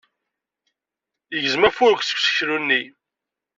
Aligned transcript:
Yegzem-d 1.33 1.67
afurk 1.69 2.01
seg 2.03 2.17
useklu-nni. 2.19 2.81